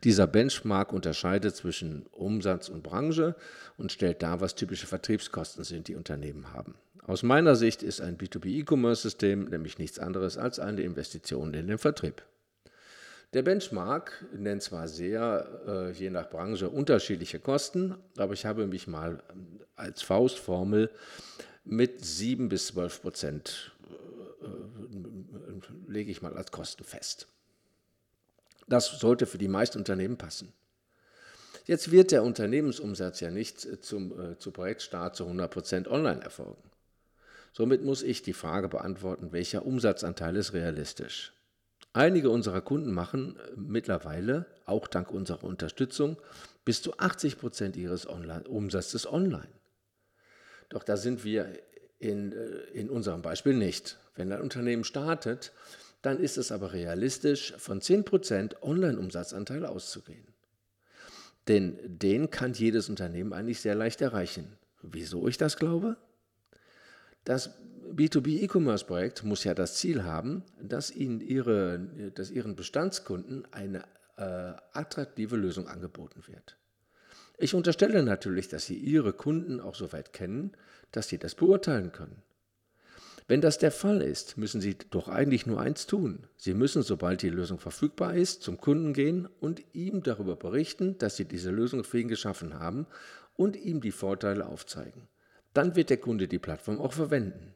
Dieser 0.04 0.28
Benchmark 0.28 0.94
unterscheidet 0.94 1.56
zwischen 1.56 2.06
Umsatz 2.12 2.70
und 2.70 2.84
Branche 2.84 3.36
und 3.78 3.92
stellt 3.92 4.22
dar, 4.22 4.40
was 4.40 4.54
typische 4.54 4.86
Vertriebskosten 4.86 5.64
sind, 5.64 5.88
die 5.88 5.96
Unternehmen 5.96 6.54
haben. 6.54 6.76
Aus 7.06 7.22
meiner 7.22 7.56
Sicht 7.56 7.84
ist 7.84 8.00
ein 8.00 8.18
B2B-E-Commerce-System 8.18 9.46
nämlich 9.46 9.78
nichts 9.78 10.00
anderes 10.00 10.38
als 10.38 10.60
eine 10.60 10.82
Investition 10.82 11.54
in 11.54 11.68
den 11.68 11.78
Vertrieb. 11.78 12.24
Der 13.34 13.42
Benchmark 13.42 14.26
nennt 14.34 14.62
zwar 14.62 14.88
sehr, 14.88 15.48
äh, 15.68 15.92
je 15.92 16.12
nach 16.12 16.30
Branche, 16.30 16.70
unterschiedliche 16.70 17.40
Kosten, 17.40 17.96
aber 18.16 18.34
ich 18.34 18.46
habe 18.46 18.68
mich 18.68 18.88
mal 18.88 19.22
als 19.76 20.02
Faustformel 20.04 20.92
mit 21.66 22.06
7 22.06 22.48
bis 22.48 22.68
12 22.68 23.02
Prozent 23.02 23.72
äh, 24.42 24.46
äh, 24.46 25.92
lege 25.92 26.12
ich 26.12 26.22
mal 26.22 26.38
als 26.38 26.52
Kosten 26.52 26.84
fest. 26.84 27.28
Das 28.68 29.00
sollte 29.00 29.26
für 29.26 29.40
die 29.40 29.48
meisten 29.48 29.80
Unternehmen 29.80 30.18
passen. 30.18 30.54
Jetzt 31.66 31.92
wird 31.92 32.12
der 32.12 32.24
Unternehmensumsatz 32.24 33.20
ja 33.20 33.32
nicht 33.32 33.84
zum, 33.84 34.20
äh, 34.20 34.38
zu 34.38 34.52
Projektstart 34.52 35.16
zu 35.16 35.26
100 35.26 35.52
Prozent 35.52 35.88
online 35.88 36.22
erfolgen. 36.22 36.62
Somit 37.54 37.84
muss 37.84 38.02
ich 38.02 38.24
die 38.24 38.34
Frage 38.34 38.68
beantworten, 38.68 39.32
welcher 39.32 39.66
Umsatzanteil 39.66 40.36
ist 40.36 40.54
realistisch. 40.54 41.34
Einige 41.94 42.32
unserer 42.32 42.62
Kunden 42.62 42.92
machen 42.92 43.38
äh, 43.38 43.52
mittlerweile, 43.56 44.48
auch 44.66 44.88
dank 44.88 45.12
unserer 45.12 45.44
Unterstützung, 45.44 46.18
bis 46.66 46.82
zu 46.82 46.98
80 46.98 47.38
Prozent 47.38 47.78
ihres 47.78 48.10
Online 48.10 48.44
Umsatzes 48.46 49.06
online. 49.06 49.50
Doch 50.70 50.84
da 50.84 50.98
sind 50.98 51.24
wir 51.24 51.54
in, 52.00 52.32
äh, 52.32 52.58
in 52.74 52.90
unserem 52.90 53.22
Beispiel 53.22 53.54
nicht. 53.54 54.00
Wenn 54.16 54.32
ein 54.32 54.42
Unternehmen 54.42 54.84
startet, 54.84 55.52
dann 56.02 56.20
ist 56.20 56.38
es 56.38 56.52
aber 56.52 56.74
realistisch, 56.74 57.54
von 57.58 57.80
10 57.80 58.04
Prozent 58.04 58.64
Online-Umsatzanteil 58.64 59.66
auszugehen. 59.66 60.26
Denn 61.48 61.78
den 61.84 62.32
kann 62.32 62.54
jedes 62.54 62.90
Unternehmen 62.90 63.34
eigentlich 63.34 63.62
sehr 63.62 63.76
leicht 63.76 64.02
erreichen. 64.02 64.58
Wieso 64.82 65.28
ich 65.28 65.38
das 65.38 65.58
glaube? 65.58 65.98
Das 67.24 67.52
B2B-E-Commerce-Projekt 67.96 69.24
muss 69.24 69.44
ja 69.44 69.54
das 69.54 69.76
Ziel 69.76 70.04
haben, 70.04 70.44
dass, 70.62 70.92
ihnen 70.92 71.22
ihre, 71.22 71.80
dass 72.16 72.32
ihren 72.32 72.56
Bestandskunden 72.56 73.48
eine 73.52 73.84
äh, 74.18 74.54
attraktive 74.74 75.36
Lösung 75.36 75.68
angeboten 75.68 76.24
wird. 76.28 76.58
Ich 77.38 77.54
unterstelle 77.56 78.04
natürlich, 78.04 78.48
dass 78.48 78.66
Sie 78.66 78.78
Ihre 78.78 79.12
Kunden 79.12 79.60
auch 79.60 79.76
so 79.76 79.92
weit 79.92 80.14
kennen, 80.14 80.52
dass 80.92 81.08
Sie 81.08 81.18
das 81.18 81.34
beurteilen 81.34 81.92
können. 81.92 82.22
Wenn 83.28 83.42
das 83.42 83.58
der 83.58 83.72
Fall 83.72 84.02
ist, 84.02 84.38
müssen 84.38 84.62
Sie 84.62 84.78
doch 84.92 85.08
eigentlich 85.08 85.46
nur 85.46 85.60
eins 85.60 85.88
tun. 85.88 86.28
Sie 86.38 86.54
müssen, 86.54 86.84
sobald 86.84 87.22
die 87.22 87.30
Lösung 87.30 87.58
verfügbar 87.58 88.14
ist, 88.14 88.44
zum 88.44 88.58
Kunden 88.58 88.94
gehen 88.94 89.28
und 89.40 89.64
ihm 89.74 90.04
darüber 90.04 90.36
berichten, 90.36 90.98
dass 91.00 91.16
Sie 91.16 91.26
diese 91.26 91.50
Lösung 91.50 91.84
für 91.84 92.00
ihn 92.00 92.08
geschaffen 92.08 92.60
haben 92.60 92.86
und 93.36 93.56
ihm 93.56 93.82
die 93.82 93.92
Vorteile 93.92 94.46
aufzeigen 94.46 95.08
dann 95.54 95.76
wird 95.76 95.90
der 95.90 95.98
Kunde 95.98 96.28
die 96.28 96.40
Plattform 96.40 96.80
auch 96.80 96.94
verwenden. 96.94 97.54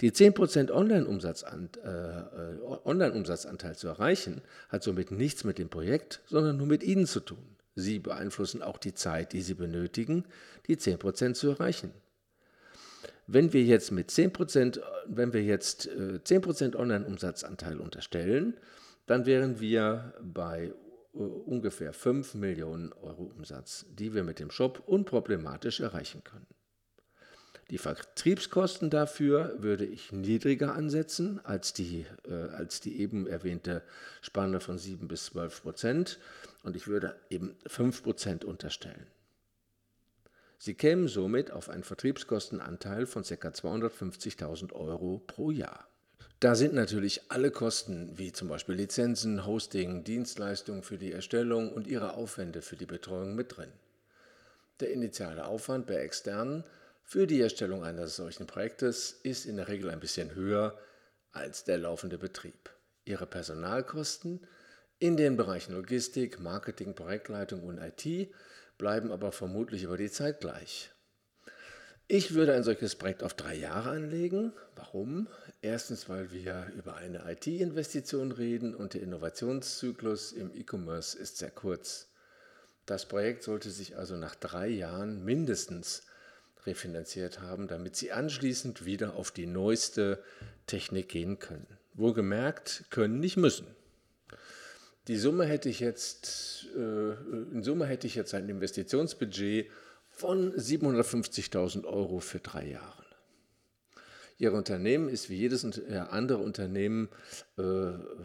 Die 0.00 0.10
10% 0.10 0.70
Online-Umsatzanteil 0.70 2.58
äh, 2.60 2.88
Online 2.88 3.22
zu 3.22 3.88
erreichen, 3.88 4.42
hat 4.68 4.82
somit 4.82 5.10
nichts 5.12 5.44
mit 5.44 5.58
dem 5.58 5.68
Projekt, 5.68 6.20
sondern 6.26 6.56
nur 6.56 6.66
mit 6.66 6.82
Ihnen 6.82 7.06
zu 7.06 7.20
tun. 7.20 7.56
Sie 7.76 7.98
beeinflussen 7.98 8.62
auch 8.62 8.78
die 8.78 8.94
Zeit, 8.94 9.32
die 9.32 9.42
Sie 9.42 9.54
benötigen, 9.54 10.24
die 10.66 10.76
10% 10.76 11.34
zu 11.34 11.50
erreichen. 11.50 11.92
Wenn 13.26 13.52
wir 13.52 13.62
jetzt 13.62 13.90
mit 13.90 14.10
10%, 14.10 14.80
wenn 15.06 15.32
wir 15.32 15.42
jetzt 15.42 15.86
äh, 15.86 16.20
10% 16.24 16.76
Online-Umsatzanteil 16.76 17.78
unterstellen, 17.78 18.54
dann 19.06 19.26
wären 19.26 19.60
wir 19.60 20.14
bei 20.22 20.72
äh, 21.14 21.18
ungefähr 21.18 21.92
5 21.92 22.34
Millionen 22.34 22.92
Euro 22.92 23.32
Umsatz, 23.36 23.86
die 23.90 24.12
wir 24.12 24.24
mit 24.24 24.40
dem 24.40 24.50
Shop 24.50 24.82
unproblematisch 24.86 25.80
erreichen 25.80 26.22
können. 26.24 26.46
Die 27.70 27.78
Vertriebskosten 27.78 28.90
dafür 28.90 29.54
würde 29.58 29.86
ich 29.86 30.12
niedriger 30.12 30.74
ansetzen 30.74 31.40
als 31.44 31.72
die, 31.72 32.04
äh, 32.28 32.34
als 32.34 32.80
die 32.80 33.00
eben 33.00 33.26
erwähnte 33.26 33.82
Spanne 34.20 34.60
von 34.60 34.78
7 34.78 35.08
bis 35.08 35.26
12 35.26 35.62
Prozent 35.62 36.18
und 36.62 36.76
ich 36.76 36.86
würde 36.86 37.16
eben 37.30 37.56
5 37.66 38.02
Prozent 38.02 38.44
unterstellen. 38.44 39.06
Sie 40.58 40.74
kämen 40.74 41.08
somit 41.08 41.50
auf 41.50 41.68
einen 41.68 41.84
Vertriebskostenanteil 41.84 43.06
von 43.06 43.22
ca. 43.22 43.48
250.000 43.48 44.72
Euro 44.72 45.22
pro 45.26 45.50
Jahr. 45.50 45.86
Da 46.40 46.54
sind 46.54 46.74
natürlich 46.74 47.30
alle 47.30 47.50
Kosten, 47.50 48.18
wie 48.18 48.32
zum 48.32 48.48
Beispiel 48.48 48.74
Lizenzen, 48.74 49.46
Hosting, 49.46 50.04
Dienstleistungen 50.04 50.82
für 50.82 50.98
die 50.98 51.12
Erstellung 51.12 51.72
und 51.72 51.86
ihre 51.86 52.14
Aufwände 52.14 52.60
für 52.60 52.76
die 52.76 52.86
Betreuung 52.86 53.34
mit 53.34 53.56
drin. 53.56 53.72
Der 54.80 54.90
initiale 54.90 55.46
Aufwand 55.46 55.86
bei 55.86 55.94
externen 55.94 56.64
für 57.04 57.26
die 57.26 57.40
Erstellung 57.40 57.84
eines 57.84 58.16
solchen 58.16 58.46
Projektes 58.46 59.12
ist 59.22 59.46
in 59.46 59.56
der 59.56 59.68
Regel 59.68 59.90
ein 59.90 60.00
bisschen 60.00 60.34
höher 60.34 60.76
als 61.32 61.64
der 61.64 61.78
laufende 61.78 62.18
Betrieb. 62.18 62.70
Ihre 63.04 63.26
Personalkosten 63.26 64.46
in 64.98 65.16
den 65.16 65.36
Bereichen 65.36 65.74
Logistik, 65.74 66.40
Marketing, 66.40 66.94
Projektleitung 66.94 67.62
und 67.62 67.78
IT 67.78 68.32
bleiben 68.78 69.12
aber 69.12 69.32
vermutlich 69.32 69.82
über 69.82 69.96
die 69.96 70.10
Zeit 70.10 70.40
gleich. 70.40 70.90
Ich 72.06 72.34
würde 72.34 72.54
ein 72.54 72.64
solches 72.64 72.96
Projekt 72.96 73.22
auf 73.22 73.34
drei 73.34 73.54
Jahre 73.54 73.90
anlegen. 73.90 74.52
Warum? 74.76 75.28
Erstens, 75.62 76.08
weil 76.08 76.32
wir 76.32 76.70
über 76.76 76.96
eine 76.96 77.30
IT-Investition 77.30 78.32
reden 78.32 78.74
und 78.74 78.94
der 78.94 79.02
Innovationszyklus 79.02 80.32
im 80.32 80.54
E-Commerce 80.54 81.16
ist 81.16 81.38
sehr 81.38 81.50
kurz. 81.50 82.08
Das 82.86 83.06
Projekt 83.06 83.42
sollte 83.42 83.70
sich 83.70 83.96
also 83.96 84.16
nach 84.16 84.34
drei 84.34 84.68
Jahren 84.68 85.24
mindestens 85.24 86.02
refinanziert 86.66 87.40
haben, 87.40 87.68
damit 87.68 87.96
sie 87.96 88.12
anschließend 88.12 88.84
wieder 88.84 89.14
auf 89.14 89.30
die 89.30 89.46
neueste 89.46 90.22
Technik 90.66 91.08
gehen 91.08 91.38
können. 91.38 91.66
Wohlgemerkt, 91.94 92.84
können 92.90 93.20
nicht 93.20 93.36
müssen. 93.36 93.66
Die 95.08 95.16
Summe 95.16 95.44
hätte 95.44 95.68
ich 95.68 95.80
jetzt, 95.80 96.66
äh, 96.74 97.12
in 97.52 97.62
Summe 97.62 97.86
hätte 97.86 98.06
ich 98.06 98.14
jetzt 98.14 98.34
ein 98.34 98.48
Investitionsbudget 98.48 99.70
von 100.08 100.52
750.000 100.54 101.84
Euro 101.84 102.20
für 102.20 102.38
drei 102.40 102.66
Jahre. 102.68 103.04
Ihr 104.38 104.52
Unternehmen 104.52 105.08
ist 105.08 105.30
wie 105.30 105.36
jedes 105.36 105.64
andere 105.88 106.38
Unternehmen 106.38 107.08
äh, 107.56 107.62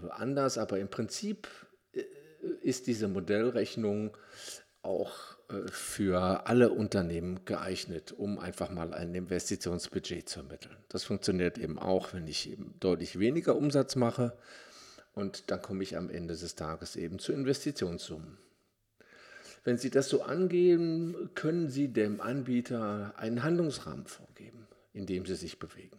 anders, 0.10 0.58
aber 0.58 0.80
im 0.80 0.90
Prinzip 0.90 1.48
äh, 1.94 2.04
ist 2.62 2.88
diese 2.88 3.08
Modellrechnung 3.08 4.18
auch 4.82 5.38
äh, 5.50 5.68
für 5.68 6.48
alle 6.48 6.72
Unternehmen 6.72 7.46
geeignet, 7.46 8.12
um 8.12 8.40
einfach 8.40 8.70
mal 8.70 8.94
ein 8.94 9.14
Investitionsbudget 9.14 10.30
zu 10.30 10.42
ermitteln. 10.42 10.76
Das 10.90 11.04
funktioniert 11.04 11.58
eben 11.58 11.80
auch, 11.80 12.14
wenn 12.14 12.28
ich 12.28 12.50
eben 12.50 12.76
deutlich 12.80 13.20
weniger 13.20 13.56
Umsatz 13.56 13.96
mache 13.96 14.38
und 15.14 15.52
dann 15.52 15.62
komme 15.62 15.84
ich 15.84 15.98
am 15.98 16.10
Ende 16.10 16.36
des 16.36 16.56
Tages 16.56 16.96
eben 16.96 17.20
zu 17.20 17.34
Investitionssummen. 17.34 18.38
Wenn 19.64 19.78
Sie 19.78 19.90
das 19.90 20.08
so 20.10 20.24
angehen, 20.24 21.30
können 21.36 21.70
Sie 21.70 21.90
dem 21.90 22.22
Anbieter 22.22 23.14
einen 23.18 23.44
Handlungsrahmen 23.44 24.08
vorgeben, 24.08 24.68
in 24.94 25.06
dem 25.06 25.26
Sie 25.26 25.36
sich 25.36 25.60
bewegen. 25.60 25.98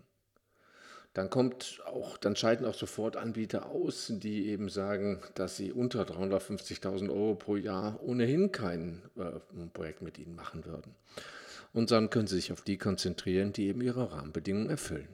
Dann 1.12 1.28
kommt 1.28 1.80
auch, 1.86 2.16
dann 2.16 2.36
scheiden 2.36 2.64
auch 2.66 2.74
sofort 2.74 3.16
Anbieter 3.16 3.66
aus, 3.66 4.12
die 4.14 4.48
eben 4.48 4.68
sagen, 4.68 5.20
dass 5.34 5.56
sie 5.56 5.72
unter 5.72 6.02
350.000 6.02 7.10
Euro 7.10 7.34
pro 7.34 7.56
Jahr 7.56 8.00
ohnehin 8.02 8.52
kein 8.52 9.02
äh, 9.16 9.66
Projekt 9.72 10.02
mit 10.02 10.18
ihnen 10.18 10.36
machen 10.36 10.64
würden. 10.64 10.94
Und 11.72 11.90
dann 11.90 12.10
können 12.10 12.28
sie 12.28 12.36
sich 12.36 12.52
auf 12.52 12.62
die 12.62 12.78
konzentrieren, 12.78 13.52
die 13.52 13.66
eben 13.66 13.80
ihre 13.80 14.12
Rahmenbedingungen 14.12 14.70
erfüllen. 14.70 15.08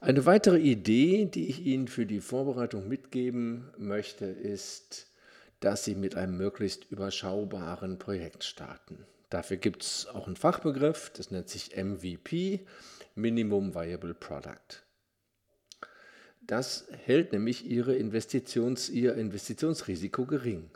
Eine 0.00 0.26
weitere 0.26 0.58
Idee, 0.58 1.26
die 1.26 1.48
ich 1.48 1.64
Ihnen 1.66 1.86
für 1.86 2.06
die 2.06 2.20
Vorbereitung 2.20 2.88
mitgeben 2.88 3.70
möchte, 3.76 4.24
ist, 4.24 5.06
dass 5.60 5.84
Sie 5.84 5.94
mit 5.94 6.16
einem 6.16 6.36
möglichst 6.36 6.90
überschaubaren 6.90 7.98
Projekt 7.98 8.44
starten. 8.44 9.04
Dafür 9.28 9.56
gibt 9.56 9.82
es 9.82 10.06
auch 10.08 10.26
einen 10.26 10.36
Fachbegriff, 10.36 11.10
das 11.16 11.30
nennt 11.30 11.48
sich 11.48 11.76
MVP, 11.76 12.66
Minimum 13.14 13.74
Viable 13.74 14.14
Product. 14.14 14.82
Das 16.40 16.86
hält 17.04 17.32
nämlich 17.32 17.66
ihre 17.66 17.94
Investitions, 17.94 18.88
Ihr 18.88 19.14
Investitionsrisiko 19.14 20.26
gering. 20.26 20.70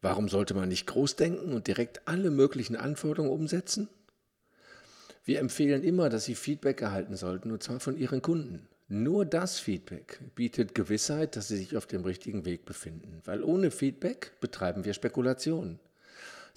Warum 0.00 0.28
sollte 0.28 0.54
man 0.54 0.68
nicht 0.68 0.86
groß 0.86 1.16
denken 1.16 1.52
und 1.52 1.66
direkt 1.66 2.02
alle 2.06 2.30
möglichen 2.30 2.76
Anforderungen 2.76 3.32
umsetzen? 3.32 3.88
Wir 5.24 5.38
empfehlen 5.38 5.84
immer, 5.84 6.08
dass 6.08 6.24
Sie 6.24 6.34
Feedback 6.34 6.80
erhalten 6.80 7.14
sollten, 7.14 7.52
und 7.52 7.62
zwar 7.62 7.78
von 7.78 7.96
Ihren 7.96 8.22
Kunden. 8.22 8.68
Nur 8.88 9.24
das 9.24 9.58
Feedback 9.58 10.20
bietet 10.34 10.74
Gewissheit, 10.74 11.36
dass 11.36 11.48
Sie 11.48 11.56
sich 11.56 11.76
auf 11.76 11.86
dem 11.86 12.04
richtigen 12.04 12.44
Weg 12.44 12.64
befinden, 12.64 13.20
weil 13.24 13.42
ohne 13.42 13.70
Feedback 13.70 14.32
betreiben 14.40 14.84
wir 14.84 14.94
Spekulation. 14.94 15.78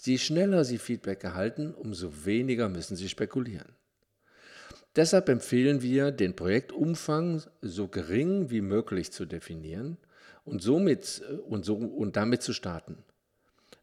Je 0.02 0.18
schneller 0.18 0.66
Sie 0.66 0.78
Feedback 0.78 1.24
erhalten, 1.24 1.74
umso 1.74 2.26
weniger 2.26 2.68
müssen 2.68 2.96
Sie 2.96 3.10
spekulieren. 3.10 3.70
Deshalb 4.96 5.28
empfehlen 5.28 5.82
wir, 5.82 6.12
den 6.12 6.36
Projektumfang 6.36 7.44
so 7.62 7.88
gering 7.88 8.50
wie 8.50 8.62
möglich 8.62 9.12
zu 9.12 9.26
definieren 9.26 9.98
und, 10.46 10.62
somit, 10.62 11.22
äh, 11.30 11.34
und, 11.34 11.66
so, 11.66 11.76
und 11.76 12.16
damit 12.16 12.42
zu 12.42 12.54
starten. 12.54 12.98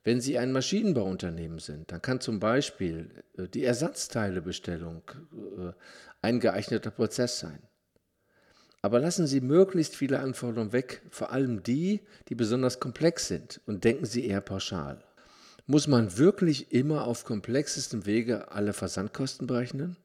Wenn 0.05 0.21
Sie 0.21 0.39
ein 0.39 0.53
Maschinenbauunternehmen 0.53 1.59
sind, 1.59 1.93
dann 1.93 2.03
kann 2.03 2.21
zum 2.21 2.41
Beispiel 2.41 3.11
äh, 3.37 3.47
die 3.47 3.65
Ersatzteilebestellung 3.65 5.03
äh, 5.59 5.73
ein 6.23 6.41
geeigneter 6.41 6.91
Prozess 6.91 7.39
sein. 7.39 7.59
Aber 8.81 8.99
lassen 8.99 9.29
Sie 9.29 9.41
möglichst 9.41 9.95
viele 9.95 10.19
Anforderungen 10.19 10.73
weg, 10.73 11.03
vor 11.11 11.31
allem 11.31 11.63
die, 11.63 12.01
die 12.29 12.35
besonders 12.35 12.81
komplex 12.81 13.29
sind, 13.29 13.61
und 13.67 13.85
denken 13.85 14.07
Sie 14.07 14.27
eher 14.27 14.41
pauschal. 14.41 15.05
Muss 15.67 15.87
man 15.87 16.19
wirklich 16.19 16.73
immer 16.73 17.07
auf 17.07 17.25
komplexestem 17.25 18.07
Wege 18.07 18.51
alle 18.51 18.73
Versandkosten 18.73 19.47
berechnen? 19.47 19.97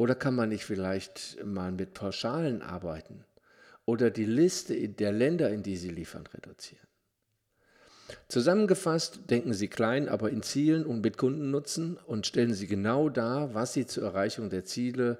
Oder 0.00 0.14
kann 0.14 0.34
man 0.34 0.48
nicht 0.48 0.64
vielleicht 0.64 1.44
mal 1.44 1.72
mit 1.72 1.92
Pauschalen 1.92 2.62
arbeiten 2.62 3.26
oder 3.84 4.10
die 4.10 4.24
Liste 4.24 4.88
der 4.88 5.12
Länder, 5.12 5.50
in 5.50 5.62
die 5.62 5.76
Sie 5.76 5.90
liefern, 5.90 6.26
reduzieren? 6.32 6.86
Zusammengefasst, 8.26 9.28
denken 9.28 9.52
Sie 9.52 9.68
klein, 9.68 10.08
aber 10.08 10.30
in 10.30 10.42
Zielen 10.42 10.86
und 10.86 11.02
mit 11.02 11.18
Kundennutzen 11.18 11.98
und 11.98 12.26
stellen 12.26 12.54
Sie 12.54 12.66
genau 12.66 13.10
dar, 13.10 13.52
was 13.52 13.74
Sie 13.74 13.84
zur 13.84 14.04
Erreichung 14.04 14.48
der 14.48 14.64
Ziele 14.64 15.18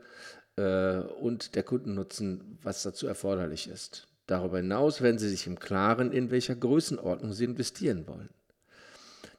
äh, 0.57 1.01
und 1.01 1.57
der 1.57 1.63
Kundennutzen, 1.63 2.59
was 2.63 2.83
dazu 2.83 3.07
erforderlich 3.07 3.69
ist. 3.69 4.09
Darüber 4.27 4.57
hinaus 4.57 5.03
werden 5.03 5.19
Sie 5.19 5.29
sich 5.29 5.47
im 5.47 5.59
Klaren, 5.59 6.11
in 6.11 6.31
welcher 6.31 6.57
Größenordnung 6.57 7.35
Sie 7.35 7.45
investieren 7.45 8.07
wollen. 8.07 8.31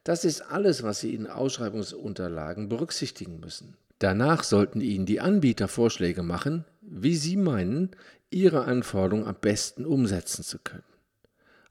Das 0.04 0.24
ist 0.24 0.42
alles, 0.42 0.84
was 0.84 1.00
Sie 1.00 1.12
in 1.12 1.26
Ausschreibungsunterlagen 1.26 2.68
berücksichtigen 2.68 3.40
müssen. 3.40 3.76
Danach 4.02 4.42
sollten 4.42 4.80
Ihnen 4.80 5.06
die 5.06 5.20
Anbieter 5.20 5.68
Vorschläge 5.68 6.24
machen, 6.24 6.64
wie 6.80 7.14
Sie 7.14 7.36
meinen, 7.36 7.92
Ihre 8.30 8.64
Anforderungen 8.64 9.28
am 9.28 9.36
besten 9.40 9.86
umsetzen 9.86 10.42
zu 10.42 10.58
können. 10.58 10.82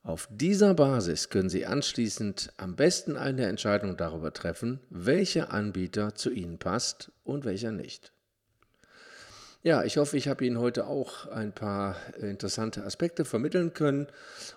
Auf 0.02 0.30
dieser 0.32 0.74
Basis 0.74 1.28
können 1.28 1.50
Sie 1.50 1.66
anschließend 1.66 2.54
am 2.56 2.78
besten 2.78 3.18
eine 3.18 3.48
Entscheidung 3.48 3.98
darüber 3.98 4.32
treffen, 4.32 4.80
welcher 4.90 5.52
Anbieter 5.52 6.16
zu 6.16 6.32
Ihnen 6.32 6.58
passt 6.58 7.12
und 7.26 7.44
welcher 7.44 7.74
nicht. 7.74 8.14
Ja, 9.62 9.84
ich 9.84 9.98
hoffe, 9.98 10.16
ich 10.16 10.30
habe 10.30 10.46
Ihnen 10.46 10.58
heute 10.58 10.88
auch 10.88 11.28
ein 11.28 11.52
paar 11.52 11.98
interessante 12.18 12.86
Aspekte 12.86 13.26
vermitteln 13.26 13.74
können 13.74 14.08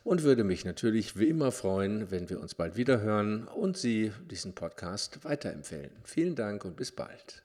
und 0.05 0.23
würde 0.23 0.45
mich 0.45 0.65
natürlich 0.65 1.19
wie 1.19 1.29
immer 1.29 1.51
freuen, 1.51 2.13
wenn 2.13 2.31
wir 2.31 2.41
uns 2.41 2.55
bald 2.55 2.77
wieder 2.77 3.01
hören 3.01 3.49
und 3.49 3.77
Sie 3.77 4.13
diesen 4.31 4.55
Podcast 4.55 5.25
weiterempfehlen. 5.25 5.91
Vielen 6.05 6.37
Dank 6.37 6.65
und 6.65 6.77
bis 6.77 6.93
bald. 6.93 7.43